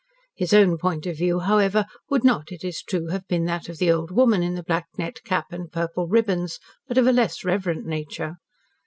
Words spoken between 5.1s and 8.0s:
cap and purple ribbons, but of a less reverent